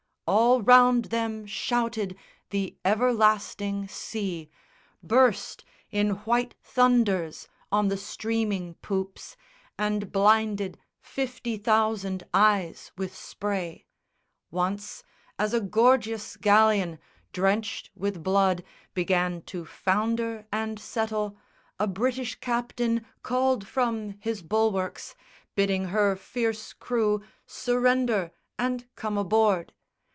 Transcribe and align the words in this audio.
All 0.27 0.61
round 0.61 1.05
them 1.05 1.45
shouted 1.45 2.15
the 2.51 2.77
everlasting 2.85 3.89
sea, 3.89 4.49
Burst 5.03 5.65
in 5.89 6.11
white 6.23 6.55
thunders 6.63 7.49
on 7.69 7.89
the 7.89 7.97
streaming 7.97 8.75
poops 8.75 9.35
And 9.77 10.09
blinded 10.09 10.77
fifty 11.01 11.57
thousand 11.57 12.23
eyes 12.33 12.93
with 12.97 13.13
spray. 13.13 13.87
Once, 14.49 15.03
as 15.37 15.53
a 15.53 15.59
gorgeous 15.59 16.37
galleon, 16.37 16.97
drenched 17.33 17.89
with 17.93 18.23
blood 18.23 18.63
Began 18.93 19.41
to 19.47 19.65
founder 19.65 20.47
and 20.49 20.79
settle, 20.79 21.35
a 21.77 21.87
British 21.87 22.35
captain 22.35 23.05
Called 23.21 23.67
from 23.67 24.15
his 24.21 24.41
bulwarks, 24.43 25.13
bidding 25.55 25.85
her 25.87 26.15
fierce 26.15 26.71
crew 26.71 27.21
Surrender 27.45 28.31
and 28.57 28.87
come 28.95 29.17
aboard. 29.17 29.73